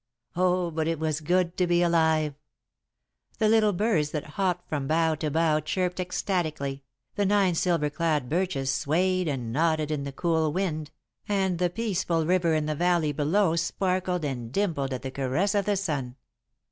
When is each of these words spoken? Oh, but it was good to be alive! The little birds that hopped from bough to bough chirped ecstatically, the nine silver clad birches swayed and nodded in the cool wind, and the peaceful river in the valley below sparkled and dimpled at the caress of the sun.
Oh, 0.35 0.71
but 0.71 0.87
it 0.87 0.97
was 0.97 1.21
good 1.21 1.55
to 1.57 1.67
be 1.67 1.83
alive! 1.83 2.33
The 3.37 3.47
little 3.47 3.71
birds 3.71 4.09
that 4.09 4.31
hopped 4.33 4.67
from 4.67 4.87
bough 4.87 5.13
to 5.13 5.29
bough 5.29 5.59
chirped 5.59 5.99
ecstatically, 5.99 6.81
the 7.13 7.23
nine 7.27 7.53
silver 7.53 7.91
clad 7.91 8.27
birches 8.27 8.71
swayed 8.71 9.27
and 9.27 9.53
nodded 9.53 9.91
in 9.91 10.03
the 10.03 10.11
cool 10.11 10.51
wind, 10.51 10.89
and 11.29 11.59
the 11.59 11.69
peaceful 11.69 12.25
river 12.25 12.55
in 12.55 12.65
the 12.65 12.73
valley 12.73 13.11
below 13.11 13.55
sparkled 13.55 14.25
and 14.25 14.51
dimpled 14.51 14.91
at 14.91 15.03
the 15.03 15.11
caress 15.11 15.53
of 15.53 15.65
the 15.65 15.77
sun. 15.77 16.15